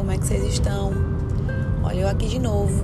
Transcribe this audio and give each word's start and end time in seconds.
como 0.00 0.12
é 0.12 0.16
que 0.16 0.26
vocês 0.26 0.42
estão? 0.46 0.94
Olha 1.82 2.00
eu 2.00 2.08
aqui 2.08 2.26
de 2.26 2.38
novo, 2.38 2.82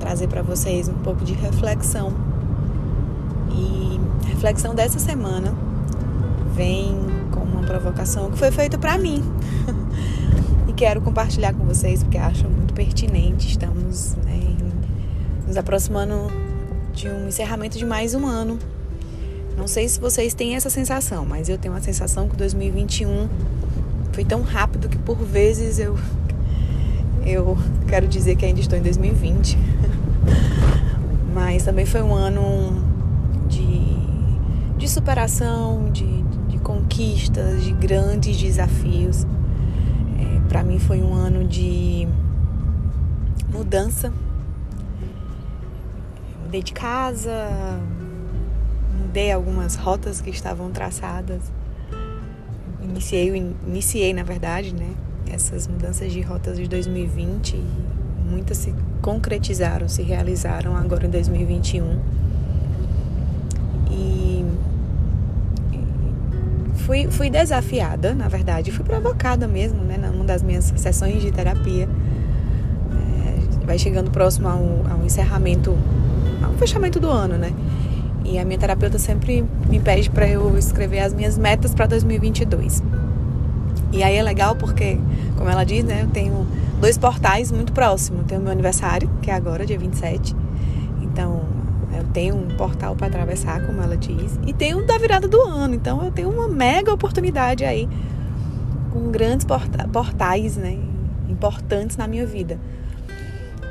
trazer 0.00 0.26
para 0.26 0.42
vocês 0.42 0.88
um 0.88 0.94
pouco 0.94 1.24
de 1.24 1.32
reflexão. 1.32 2.12
E 3.52 4.00
a 4.24 4.28
reflexão 4.30 4.74
dessa 4.74 4.98
semana 4.98 5.54
vem 6.52 6.98
com 7.30 7.38
uma 7.38 7.62
provocação 7.62 8.28
que 8.28 8.36
foi 8.36 8.50
feita 8.50 8.76
para 8.76 8.98
mim. 8.98 9.22
e 10.66 10.72
quero 10.72 11.00
compartilhar 11.00 11.54
com 11.54 11.64
vocês 11.64 12.02
porque 12.02 12.18
acho 12.18 12.48
muito 12.48 12.74
pertinente. 12.74 13.46
Estamos 13.46 14.16
né, 14.16 14.56
nos 15.46 15.56
aproximando 15.56 16.26
de 16.92 17.08
um 17.08 17.28
encerramento 17.28 17.78
de 17.78 17.86
mais 17.86 18.16
um 18.16 18.26
ano. 18.26 18.58
Não 19.56 19.68
sei 19.68 19.88
se 19.88 20.00
vocês 20.00 20.34
têm 20.34 20.56
essa 20.56 20.70
sensação, 20.70 21.24
mas 21.24 21.48
eu 21.48 21.56
tenho 21.56 21.74
a 21.74 21.80
sensação 21.80 22.28
que 22.28 22.34
2021 22.34 23.28
foi 24.12 24.24
tão 24.24 24.42
rápido 24.42 24.88
que 24.88 24.98
por 24.98 25.16
vezes 25.18 25.78
eu 25.78 25.96
eu 27.24 27.56
quero 27.86 28.08
dizer 28.08 28.36
que 28.36 28.44
ainda 28.44 28.60
estou 28.60 28.78
em 28.78 28.82
2020. 28.82 29.58
Mas 31.34 31.64
também 31.64 31.86
foi 31.86 32.02
um 32.02 32.14
ano 32.14 32.84
de, 33.48 33.84
de 34.76 34.88
superação, 34.88 35.90
de, 35.92 36.22
de 36.48 36.58
conquistas, 36.58 37.62
de 37.62 37.72
grandes 37.72 38.36
desafios. 38.36 39.26
É, 40.18 40.48
Para 40.48 40.62
mim 40.62 40.78
foi 40.78 41.00
um 41.00 41.14
ano 41.14 41.46
de 41.46 42.08
mudança. 43.52 44.12
Mudei 46.42 46.62
de 46.62 46.72
casa, 46.72 47.78
mudei 48.98 49.30
algumas 49.30 49.76
rotas 49.76 50.20
que 50.20 50.30
estavam 50.30 50.70
traçadas. 50.70 51.42
Iniciei, 52.90 53.28
iniciei 53.66 54.12
na 54.12 54.24
verdade, 54.24 54.74
né? 54.74 54.90
Essas 55.32 55.68
mudanças 55.68 56.12
de 56.12 56.20
rotas 56.20 56.56
de 56.56 56.66
2020 56.66 57.54
e 57.54 57.64
muitas 58.28 58.58
se 58.58 58.74
concretizaram, 59.00 59.88
se 59.88 60.02
realizaram 60.02 60.76
agora 60.76 61.06
em 61.06 61.10
2021. 61.10 61.98
E 63.92 64.44
fui, 66.74 67.08
fui 67.08 67.30
desafiada, 67.30 68.12
na 68.12 68.26
verdade, 68.26 68.72
fui 68.72 68.84
provocada 68.84 69.46
mesmo, 69.46 69.84
né? 69.84 69.96
Numa 69.96 70.24
das 70.24 70.42
minhas 70.42 70.72
sessões 70.76 71.22
de 71.22 71.30
terapia. 71.30 71.88
É, 73.22 73.66
vai 73.66 73.78
chegando 73.78 74.10
próximo 74.10 74.48
ao, 74.48 74.58
ao 74.90 75.04
encerramento, 75.04 75.78
ao 76.42 76.52
fechamento 76.54 76.98
do 76.98 77.08
ano, 77.08 77.38
né? 77.38 77.52
E 78.30 78.38
a 78.38 78.44
minha 78.44 78.58
terapeuta 78.58 78.96
sempre 78.96 79.44
me 79.68 79.80
pede 79.80 80.08
para 80.08 80.28
eu 80.28 80.56
escrever 80.56 81.00
as 81.00 81.12
minhas 81.12 81.36
metas 81.36 81.74
para 81.74 81.86
2022. 81.86 82.80
E 83.92 84.04
aí 84.04 84.14
é 84.14 84.22
legal 84.22 84.54
porque, 84.54 85.00
como 85.36 85.50
ela 85.50 85.64
diz, 85.64 85.82
né, 85.82 86.02
eu 86.02 86.06
tenho 86.06 86.46
dois 86.80 86.96
portais 86.96 87.50
muito 87.50 87.72
próximos. 87.72 88.24
Tenho 88.26 88.40
o 88.40 88.44
meu 88.44 88.52
aniversário, 88.52 89.10
que 89.20 89.32
é 89.32 89.34
agora, 89.34 89.66
dia 89.66 89.76
27. 89.76 90.36
Então, 91.02 91.42
eu 91.92 92.04
tenho 92.12 92.36
um 92.36 92.46
portal 92.56 92.94
para 92.94 93.08
atravessar, 93.08 93.66
como 93.66 93.82
ela 93.82 93.96
diz, 93.96 94.38
e 94.46 94.52
tenho 94.52 94.86
da 94.86 94.96
virada 94.96 95.26
do 95.26 95.40
ano. 95.42 95.74
Então, 95.74 96.04
eu 96.04 96.12
tenho 96.12 96.30
uma 96.30 96.46
mega 96.46 96.94
oportunidade 96.94 97.64
aí 97.64 97.88
com 98.92 99.10
grandes 99.10 99.44
porta 99.44 99.88
portais, 99.88 100.56
né, 100.56 100.78
importantes 101.28 101.96
na 101.96 102.06
minha 102.06 102.24
vida. 102.24 102.60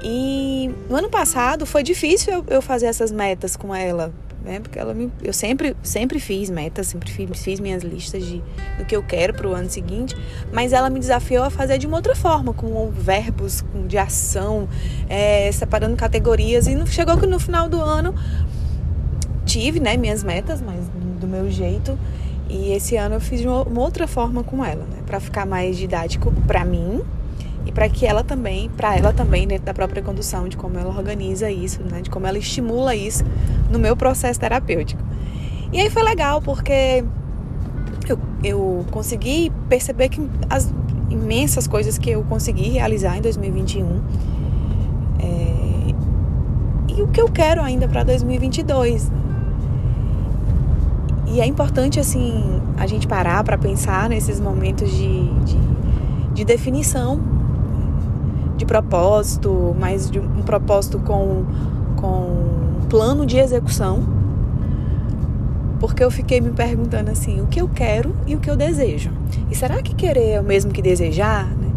E 0.03 0.69
no 0.89 0.97
ano 0.97 1.09
passado 1.09 1.65
foi 1.65 1.81
difícil 1.81 2.43
eu 2.49 2.61
fazer 2.61 2.87
essas 2.87 3.09
metas 3.09 3.55
com 3.55 3.73
ela, 3.73 4.11
né? 4.43 4.59
Porque 4.59 4.79
ela 4.79 4.93
me, 4.93 5.11
eu 5.23 5.33
sempre, 5.33 5.75
sempre 5.83 6.19
fiz 6.19 6.49
metas, 6.49 6.87
sempre 6.87 7.11
fiz, 7.11 7.29
fiz 7.41 7.59
minhas 7.59 7.83
listas 7.83 8.25
de 8.25 8.41
do 8.77 8.85
que 8.85 8.95
eu 8.95 9.03
quero 9.03 9.33
para 9.33 9.47
o 9.47 9.53
ano 9.53 9.69
seguinte, 9.69 10.15
mas 10.51 10.73
ela 10.73 10.89
me 10.89 10.99
desafiou 10.99 11.43
a 11.43 11.49
fazer 11.49 11.77
de 11.77 11.87
uma 11.87 11.97
outra 11.97 12.15
forma, 12.15 12.53
com 12.53 12.89
verbos, 12.91 13.61
com 13.61 13.85
de 13.87 13.97
ação, 13.97 14.67
é, 15.07 15.51
separando 15.51 15.95
categorias. 15.95 16.67
E 16.67 16.87
chegou 16.87 17.17
que 17.17 17.27
no 17.27 17.39
final 17.39 17.67
do 17.67 17.81
ano 17.81 18.15
tive, 19.45 19.79
né, 19.79 19.97
minhas 19.97 20.23
metas, 20.23 20.61
mas 20.61 20.87
do 21.19 21.27
meu 21.27 21.49
jeito. 21.49 21.97
E 22.49 22.71
esse 22.71 22.95
ano 22.95 23.15
eu 23.15 23.21
fiz 23.21 23.41
de 23.41 23.47
uma, 23.47 23.79
outra 23.79 24.07
forma 24.07 24.43
com 24.43 24.63
ela, 24.63 24.85
né, 24.85 24.99
para 25.05 25.19
ficar 25.19 25.45
mais 25.45 25.77
didático 25.77 26.31
para 26.47 26.65
mim 26.65 27.01
e 27.69 27.71
para 27.71 27.87
que 27.87 28.03
ela 28.03 28.23
também, 28.23 28.67
para 28.67 28.97
ela 28.97 29.13
também 29.13 29.47
dentro 29.47 29.65
da 29.65 29.75
própria 29.75 30.01
condução 30.01 30.49
de 30.49 30.57
como 30.57 30.79
ela 30.79 30.89
organiza 30.89 31.51
isso, 31.51 31.83
né, 31.83 32.01
de 32.01 32.09
como 32.09 32.25
ela 32.25 32.39
estimula 32.39 32.95
isso 32.95 33.23
no 33.69 33.77
meu 33.77 33.95
processo 33.95 34.39
terapêutico. 34.39 34.99
E 35.71 35.79
aí 35.79 35.87
foi 35.91 36.01
legal 36.01 36.41
porque 36.41 37.05
eu, 38.07 38.19
eu 38.43 38.85
consegui 38.89 39.51
perceber 39.69 40.09
que 40.09 40.19
as 40.49 40.73
imensas 41.11 41.67
coisas 41.67 41.99
que 41.99 42.09
eu 42.09 42.23
consegui 42.23 42.69
realizar 42.69 43.15
em 43.17 43.21
2021 43.21 44.01
é, 45.19 45.93
e 46.97 47.03
o 47.03 47.07
que 47.07 47.21
eu 47.21 47.29
quero 47.29 47.61
ainda 47.61 47.87
para 47.87 48.03
2022. 48.03 49.11
E 51.27 51.39
é 51.39 51.45
importante 51.45 51.99
assim 51.99 52.59
a 52.77 52.87
gente 52.87 53.07
parar 53.07 53.43
para 53.43 53.59
pensar 53.59 54.09
nesses 54.09 54.39
momentos 54.39 54.89
de, 54.89 55.29
de, 55.43 55.57
de 56.33 56.43
definição 56.43 57.28
de 58.59 58.65
propósito, 58.65 59.73
mas 59.79 60.11
de 60.11 60.19
um 60.19 60.41
propósito 60.41 60.99
com, 60.99 61.45
com 61.95 62.81
um 62.81 62.87
plano 62.89 63.25
de 63.25 63.37
execução. 63.37 64.03
Porque 65.79 66.03
eu 66.03 66.11
fiquei 66.11 66.41
me 66.41 66.51
perguntando 66.51 67.09
assim, 67.09 67.39
o 67.39 67.47
que 67.47 67.61
eu 67.61 67.69
quero 67.69 68.13
e 68.27 68.35
o 68.35 68.39
que 68.39 68.49
eu 68.49 68.57
desejo. 68.57 69.11
E 69.49 69.55
será 69.55 69.81
que 69.81 69.95
querer 69.95 70.31
é 70.31 70.41
o 70.41 70.43
mesmo 70.43 70.73
que 70.73 70.81
desejar? 70.81 71.45
Né? 71.45 71.69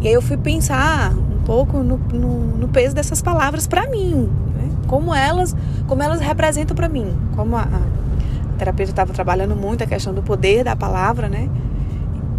E 0.00 0.08
aí 0.08 0.14
eu 0.14 0.22
fui 0.22 0.38
pensar 0.38 1.12
um 1.12 1.42
pouco 1.44 1.82
no, 1.82 1.98
no, 1.98 2.56
no 2.56 2.68
peso 2.68 2.94
dessas 2.94 3.20
palavras 3.20 3.66
para 3.66 3.86
mim, 3.90 4.30
né? 4.56 4.70
como 4.86 5.14
elas, 5.14 5.54
como 5.86 6.02
elas 6.02 6.20
representam 6.20 6.74
para 6.74 6.88
mim, 6.88 7.14
como 7.36 7.54
a, 7.54 7.64
a 7.64 8.58
terapeuta 8.58 8.92
estava 8.92 9.12
trabalhando 9.12 9.54
muito 9.54 9.84
a 9.84 9.86
questão 9.86 10.14
do 10.14 10.22
poder 10.22 10.64
da 10.64 10.74
palavra, 10.74 11.28
né? 11.28 11.50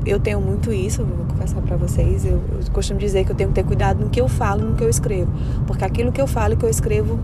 eu 0.06 0.20
tenho 0.20 0.42
muito 0.42 0.74
isso, 0.74 1.06
confessar 1.40 1.62
para 1.62 1.78
vocês. 1.78 2.26
Eu, 2.26 2.42
eu, 2.52 2.72
costumo 2.72 3.00
dizer 3.00 3.26
que 3.26 3.32
eu 3.32 3.36
tenho 3.36 3.50
que 3.50 3.56
ter 3.56 3.64
cuidado 3.64 4.04
no 4.04 4.10
que 4.10 4.20
eu 4.20 4.28
falo, 4.28 4.66
no 4.66 4.76
que 4.76 4.84
eu 4.84 4.90
escrevo, 4.90 5.32
porque 5.66 5.86
aquilo 5.86 6.12
que 6.12 6.22
eu 6.22 6.28
falo 6.28 6.54
e 6.54 6.58
que 6.58 6.66
eu 6.66 6.70
escrevo 6.70 7.20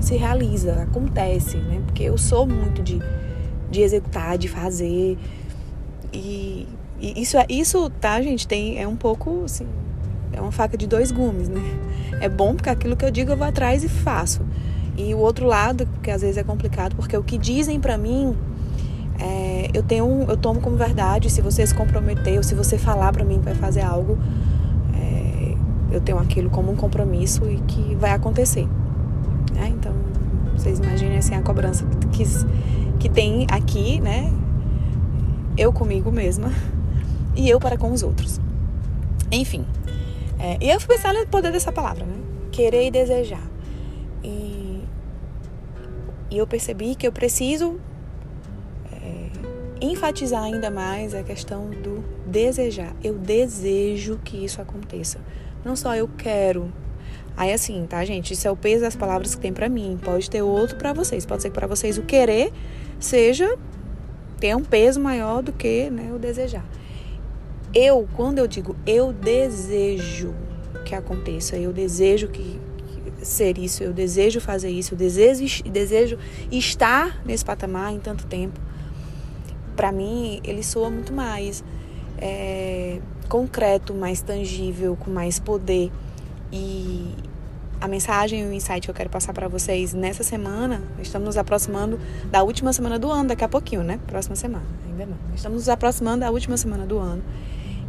se 0.00 0.16
realiza, 0.16 0.82
acontece, 0.82 1.56
né? 1.56 1.82
Porque 1.84 2.04
eu 2.04 2.16
sou 2.16 2.46
muito 2.46 2.82
de, 2.82 3.00
de 3.70 3.80
executar, 3.80 4.38
de 4.38 4.48
fazer 4.48 5.18
e, 6.12 6.68
e 7.00 7.22
isso 7.22 7.36
é 7.36 7.46
isso, 7.48 7.90
tá, 8.00 8.20
gente? 8.22 8.46
Tem 8.46 8.80
é 8.80 8.86
um 8.86 8.96
pouco 8.96 9.44
assim, 9.44 9.66
é 10.32 10.40
uma 10.40 10.52
faca 10.52 10.76
de 10.76 10.86
dois 10.86 11.10
gumes, 11.10 11.48
né? 11.48 11.60
É 12.20 12.28
bom 12.28 12.54
porque 12.54 12.70
aquilo 12.70 12.96
que 12.96 13.04
eu 13.04 13.10
digo 13.10 13.32
eu 13.32 13.36
vou 13.36 13.46
atrás 13.46 13.82
e 13.82 13.88
faço. 13.88 14.42
E 14.96 15.12
o 15.12 15.18
outro 15.18 15.44
lado, 15.44 15.88
que 16.02 16.10
às 16.10 16.22
vezes 16.22 16.36
é 16.36 16.44
complicado, 16.44 16.94
porque 16.94 17.16
o 17.16 17.22
que 17.22 17.36
dizem 17.36 17.80
para 17.80 17.98
mim 17.98 18.36
é, 19.24 19.70
eu 19.72 19.82
tenho 19.82 20.26
eu 20.28 20.36
tomo 20.36 20.60
como 20.60 20.76
verdade 20.76 21.30
se 21.30 21.40
você 21.40 21.66
se 21.66 21.74
comprometer 21.74 22.36
ou 22.36 22.42
se 22.42 22.54
você 22.54 22.76
falar 22.76 23.10
para 23.10 23.24
mim 23.24 23.38
que 23.38 23.44
vai 23.46 23.54
fazer 23.54 23.80
algo 23.80 24.18
é, 24.94 25.54
eu 25.90 26.00
tenho 26.00 26.18
aquilo 26.18 26.50
como 26.50 26.70
um 26.70 26.76
compromisso 26.76 27.48
e 27.48 27.56
que 27.66 27.94
vai 27.94 28.10
acontecer 28.10 28.68
né? 29.54 29.72
então 29.74 29.94
vocês 30.54 30.78
imaginem 30.78 31.16
assim 31.16 31.34
a 31.34 31.40
cobrança 31.40 31.86
que, 32.12 32.24
que 32.98 33.08
tem 33.08 33.46
aqui 33.50 33.98
né? 34.00 34.30
Eu 35.56 35.72
comigo 35.72 36.12
mesma 36.12 36.50
e 37.34 37.48
eu 37.48 37.58
para 37.58 37.78
com 37.78 37.92
os 37.92 38.02
outros. 38.02 38.40
Enfim 39.32 39.64
é, 40.38 40.58
e 40.60 40.68
eu 40.68 40.78
fui 40.78 40.94
pensar 40.94 41.14
no 41.14 41.26
poder 41.26 41.50
dessa 41.50 41.72
palavra 41.72 42.04
né? 42.04 42.16
Querer 42.52 42.86
e 42.86 42.90
desejar. 42.90 43.42
E, 44.22 44.84
e 46.30 46.36
eu 46.38 46.46
percebi 46.46 46.94
que 46.94 47.06
eu 47.06 47.12
preciso 47.12 47.80
enfatizar 49.80 50.42
ainda 50.42 50.70
mais 50.70 51.14
a 51.14 51.22
questão 51.22 51.70
do 51.70 52.04
desejar. 52.26 52.94
Eu 53.02 53.14
desejo 53.14 54.18
que 54.24 54.44
isso 54.44 54.60
aconteça. 54.60 55.18
Não 55.64 55.74
só 55.76 55.94
eu 55.94 56.08
quero. 56.16 56.72
Aí 57.36 57.52
assim, 57.52 57.84
tá, 57.86 58.04
gente? 58.04 58.32
Isso 58.32 58.46
é 58.46 58.50
o 58.50 58.56
peso 58.56 58.82
das 58.82 58.94
palavras 58.94 59.34
que 59.34 59.40
tem 59.40 59.52
para 59.52 59.68
mim. 59.68 59.98
Pode 60.02 60.30
ter 60.30 60.42
outro 60.42 60.76
para 60.76 60.92
vocês. 60.92 61.26
Pode 61.26 61.42
ser 61.42 61.50
que 61.50 61.54
para 61.54 61.66
vocês 61.66 61.98
o 61.98 62.02
querer 62.02 62.52
seja 62.98 63.58
ter 64.38 64.54
um 64.54 64.62
peso 64.62 65.00
maior 65.00 65.42
do 65.42 65.52
que 65.52 65.90
né, 65.90 66.12
o 66.14 66.18
desejar. 66.18 66.64
Eu, 67.74 68.08
quando 68.14 68.38
eu 68.38 68.46
digo 68.46 68.76
eu 68.86 69.12
desejo 69.12 70.32
que 70.84 70.94
aconteça, 70.94 71.56
eu 71.56 71.72
desejo 71.72 72.28
que, 72.28 72.60
ser 73.22 73.58
isso, 73.58 73.82
eu 73.82 73.92
desejo 73.92 74.40
fazer 74.40 74.68
isso, 74.68 74.94
eu 74.94 74.98
desejo, 74.98 75.64
desejo 75.64 76.18
estar 76.52 77.20
nesse 77.24 77.44
patamar 77.44 77.92
em 77.92 77.98
tanto 77.98 78.26
tempo 78.26 78.60
para 79.74 79.92
mim, 79.92 80.40
ele 80.44 80.62
soa 80.62 80.90
muito 80.90 81.12
mais 81.12 81.64
é, 82.18 83.00
concreto, 83.28 83.94
mais 83.94 84.20
tangível, 84.20 84.96
com 84.96 85.10
mais 85.10 85.38
poder. 85.38 85.90
E 86.52 87.14
a 87.80 87.88
mensagem 87.88 88.40
e 88.40 88.44
o 88.44 88.52
insight 88.52 88.82
que 88.86 88.90
eu 88.90 88.94
quero 88.94 89.10
passar 89.10 89.32
para 89.32 89.48
vocês 89.48 89.92
nessa 89.92 90.22
semana, 90.22 90.82
estamos 91.02 91.26
nos 91.26 91.36
aproximando 91.36 91.98
da 92.30 92.42
última 92.42 92.72
semana 92.72 92.98
do 92.98 93.10
ano, 93.10 93.28
daqui 93.28 93.44
a 93.44 93.48
pouquinho, 93.48 93.82
né? 93.82 94.00
Próxima 94.06 94.36
semana, 94.36 94.64
ainda 94.86 95.06
não. 95.06 95.16
Estamos 95.34 95.58
nos 95.58 95.68
aproximando 95.68 96.20
da 96.20 96.30
última 96.30 96.56
semana 96.56 96.86
do 96.86 96.98
ano. 96.98 97.22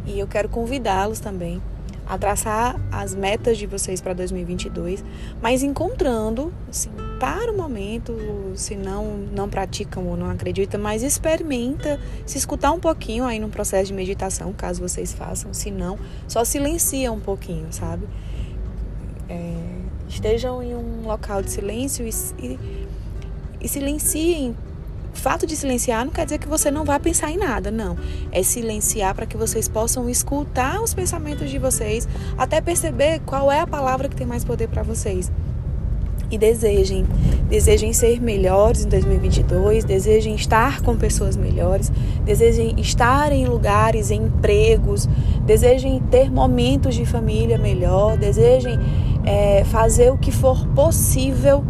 E 0.04 0.18
eu 0.18 0.26
quero 0.26 0.48
convidá-los 0.48 1.20
também 1.20 1.62
a 2.06 2.16
traçar 2.16 2.80
as 2.92 3.14
metas 3.14 3.58
de 3.58 3.66
vocês 3.66 4.00
para 4.00 4.12
2022, 4.12 5.04
mas 5.42 5.62
encontrando, 5.62 6.52
assim, 6.68 6.90
para 7.18 7.52
o 7.52 7.56
momento, 7.56 8.14
se 8.54 8.74
não 8.74 9.16
não 9.32 9.48
praticam 9.48 10.06
ou 10.06 10.16
não 10.16 10.30
acreditam, 10.30 10.80
mas 10.80 11.02
experimenta 11.02 12.00
se 12.24 12.38
escutar 12.38 12.72
um 12.72 12.80
pouquinho 12.80 13.24
aí 13.24 13.38
no 13.38 13.48
processo 13.48 13.86
de 13.86 13.94
meditação, 13.94 14.52
caso 14.52 14.80
vocês 14.80 15.12
façam, 15.12 15.52
se 15.52 15.70
não, 15.70 15.98
só 16.28 16.44
silencia 16.44 17.10
um 17.12 17.20
pouquinho, 17.20 17.66
sabe? 17.70 18.06
É, 19.28 19.56
estejam 20.08 20.62
em 20.62 20.74
um 20.74 21.06
local 21.06 21.42
de 21.42 21.50
silêncio 21.50 22.06
e, 22.06 22.10
e, 22.38 22.58
e 23.60 23.68
silenciem 23.68 24.54
o 25.16 25.18
fato 25.18 25.46
de 25.46 25.56
silenciar 25.56 26.04
não 26.04 26.12
quer 26.12 26.26
dizer 26.26 26.36
que 26.36 26.46
você 26.46 26.70
não 26.70 26.84
vai 26.84 27.00
pensar 27.00 27.30
em 27.30 27.38
nada, 27.38 27.70
não. 27.70 27.96
É 28.30 28.42
silenciar 28.42 29.14
para 29.14 29.24
que 29.24 29.34
vocês 29.34 29.66
possam 29.66 30.10
escutar 30.10 30.78
os 30.82 30.92
pensamentos 30.92 31.48
de 31.48 31.58
vocês, 31.58 32.06
até 32.36 32.60
perceber 32.60 33.20
qual 33.24 33.50
é 33.50 33.60
a 33.60 33.66
palavra 33.66 34.10
que 34.10 34.14
tem 34.14 34.26
mais 34.26 34.44
poder 34.44 34.68
para 34.68 34.82
vocês. 34.82 35.32
E 36.30 36.36
desejem, 36.36 37.06
desejem 37.48 37.92
ser 37.92 38.20
melhores 38.20 38.84
em 38.84 38.88
2022, 38.88 39.84
desejem 39.84 40.34
estar 40.34 40.80
com 40.80 40.96
pessoas 40.96 41.36
melhores, 41.36 41.92
desejem 42.24 42.74
estar 42.78 43.30
em 43.30 43.46
lugares, 43.46 44.10
em 44.10 44.22
empregos, 44.22 45.08
desejem 45.44 46.00
ter 46.10 46.30
momentos 46.30 46.96
de 46.96 47.06
família 47.06 47.56
melhor, 47.58 48.16
desejem 48.16 48.76
é, 49.24 49.62
fazer 49.64 50.10
o 50.10 50.18
que 50.18 50.32
for 50.32 50.66
possível 50.68 51.64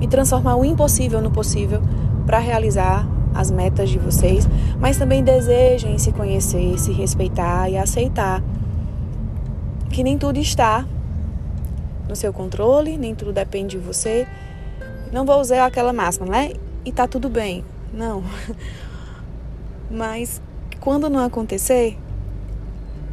e 0.00 0.06
transformar 0.06 0.56
o 0.56 0.64
impossível 0.64 1.20
no 1.20 1.30
possível 1.30 1.82
para 2.24 2.38
realizar 2.38 3.06
as 3.34 3.50
metas 3.50 3.90
de 3.90 3.98
vocês, 3.98 4.48
mas 4.80 4.96
também 4.96 5.22
desejem 5.22 5.98
se 5.98 6.12
conhecer, 6.12 6.78
se 6.78 6.92
respeitar 6.92 7.68
e 7.68 7.76
aceitar 7.76 8.42
que 9.90 10.02
nem 10.02 10.16
tudo 10.16 10.38
está 10.38 10.86
no 12.08 12.16
seu 12.16 12.32
controle, 12.32 12.96
nem 12.96 13.14
tudo 13.14 13.32
depende 13.32 13.78
de 13.78 13.84
você. 13.84 14.26
Não 15.12 15.24
vou 15.24 15.40
usar 15.40 15.66
aquela 15.66 15.92
máxima, 15.92 16.26
né? 16.26 16.52
E 16.84 16.92
tá 16.92 17.06
tudo 17.06 17.28
bem. 17.28 17.64
Não. 17.92 18.22
Mas 19.90 20.40
quando 20.80 21.08
não 21.08 21.24
acontecer, 21.24 21.96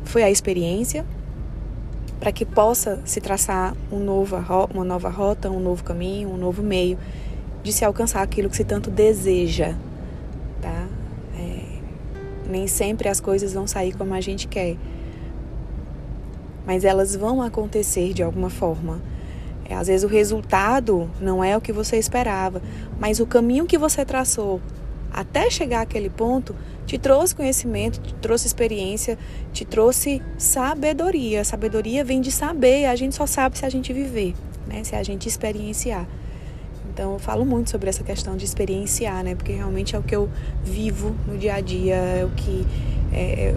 foi 0.03 0.23
a 0.23 0.29
experiência, 0.29 1.05
para 2.19 2.31
que 2.31 2.45
possa 2.45 3.01
se 3.05 3.19
traçar 3.19 3.75
um 3.91 3.99
novo, 3.99 4.37
uma 4.73 4.83
nova 4.83 5.09
rota, 5.09 5.49
um 5.49 5.59
novo 5.59 5.83
caminho, 5.83 6.29
um 6.29 6.37
novo 6.37 6.63
meio 6.63 6.97
de 7.61 7.73
se 7.73 7.83
alcançar 7.83 8.21
aquilo 8.21 8.49
que 8.49 8.55
se 8.55 8.63
tanto 8.63 8.89
deseja, 8.89 9.75
tá? 10.61 10.87
É, 11.37 11.79
nem 12.49 12.67
sempre 12.67 13.09
as 13.09 13.19
coisas 13.19 13.53
vão 13.53 13.65
sair 13.67 13.93
como 13.93 14.13
a 14.13 14.21
gente 14.21 14.47
quer, 14.47 14.77
mas 16.65 16.83
elas 16.85 17.15
vão 17.15 17.41
acontecer 17.41 18.13
de 18.13 18.23
alguma 18.23 18.49
forma. 18.49 19.01
É, 19.65 19.75
às 19.75 19.87
vezes 19.87 20.03
o 20.03 20.07
resultado 20.07 21.09
não 21.21 21.43
é 21.43 21.55
o 21.55 21.61
que 21.61 21.71
você 21.71 21.97
esperava, 21.97 22.61
mas 22.99 23.19
o 23.19 23.25
caminho 23.25 23.65
que 23.65 23.77
você 23.77 24.05
traçou 24.05 24.61
até 25.13 25.49
chegar 25.49 25.81
àquele 25.81 26.09
ponto, 26.09 26.55
te 26.87 26.97
trouxe 26.97 27.35
conhecimento, 27.35 28.01
te 28.01 28.13
trouxe 28.15 28.47
experiência, 28.47 29.17
te 29.53 29.63
trouxe 29.63 30.21
sabedoria. 30.37 31.43
Sabedoria 31.43 32.03
vem 32.03 32.19
de 32.19 32.31
saber, 32.31 32.85
a 32.87 32.95
gente 32.95 33.13
só 33.13 33.27
sabe 33.27 33.57
se 33.57 33.65
a 33.65 33.69
gente 33.69 33.93
viver, 33.93 34.33
né? 34.67 34.83
se 34.83 34.95
a 34.95 35.03
gente 35.03 35.27
experienciar. 35.27 36.07
Então 36.91 37.13
eu 37.13 37.19
falo 37.19 37.45
muito 37.45 37.69
sobre 37.69 37.89
essa 37.89 38.03
questão 38.03 38.35
de 38.35 38.45
experienciar, 38.45 39.23
né? 39.23 39.33
Porque 39.33 39.51
realmente 39.51 39.95
é 39.95 39.99
o 39.99 40.03
que 40.03 40.15
eu 40.15 40.29
vivo 40.63 41.15
no 41.27 41.37
dia 41.37 41.55
a 41.55 41.61
dia, 41.61 41.95
é 41.95 42.25
o 42.25 42.29
que 42.29 42.65
é, 43.11 43.55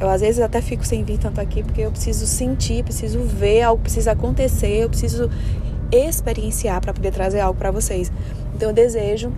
eu 0.00 0.08
às 0.08 0.20
vezes 0.20 0.40
até 0.40 0.60
fico 0.60 0.84
sem 0.84 1.04
vir 1.04 1.18
tanto 1.18 1.40
aqui 1.40 1.62
porque 1.62 1.82
eu 1.82 1.90
preciso 1.90 2.26
sentir, 2.26 2.82
preciso 2.82 3.20
ver 3.20 3.62
algo 3.62 3.82
precisa 3.82 4.12
acontecer, 4.12 4.82
eu 4.82 4.88
preciso 4.88 5.30
experienciar 5.90 6.80
para 6.80 6.92
poder 6.92 7.12
trazer 7.12 7.40
algo 7.40 7.58
para 7.58 7.70
vocês. 7.70 8.10
Então 8.54 8.70
eu 8.70 8.74
desejo 8.74 9.32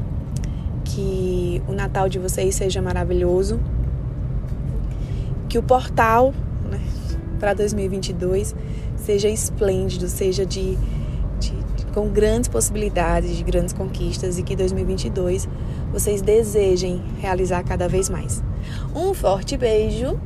que 0.85 1.62
o 1.69 1.73
Natal 1.73 2.08
de 2.08 2.19
vocês 2.19 2.55
seja 2.55 2.81
maravilhoso, 2.81 3.61
que 5.49 5.58
o 5.58 5.62
portal 5.62 6.32
né, 6.70 6.81
para 7.38 7.53
2022 7.55 8.55
seja 8.97 9.29
esplêndido, 9.29 10.08
seja 10.08 10.47
de, 10.47 10.76
de, 11.38 11.50
de, 11.50 11.87
com 11.93 12.08
grandes 12.08 12.49
possibilidades, 12.49 13.37
de 13.37 13.43
grandes 13.43 13.73
conquistas 13.73 14.38
e 14.38 14.43
que 14.43 14.56
2022 14.56 15.49
vocês 15.93 16.23
desejem 16.23 17.03
realizar 17.20 17.62
cada 17.62 17.88
vez 17.88 18.08
mais. 18.08 18.43
Um 18.94 19.12
forte 19.12 19.56
beijo. 19.56 20.19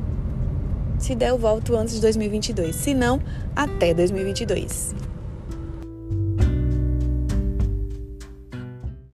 Se 1.01 1.15
der, 1.15 1.29
eu 1.29 1.37
volto 1.37 1.75
antes 1.75 1.95
de 1.95 2.01
2022. 2.01 2.75
Se 2.75 2.93
não, 2.93 3.19
até 3.55 3.91
2022. 3.91 5.10